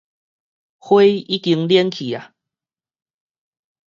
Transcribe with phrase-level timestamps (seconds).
[0.03, 0.09] 花已經
[1.69, 2.17] 蔫去矣！